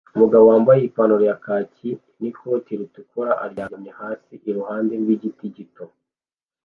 [0.15, 1.89] Umugabo wambaye ipantaro ya kaki
[2.19, 5.85] n'ikoti ritukura aryamye hasi iruhande rw'igiti gito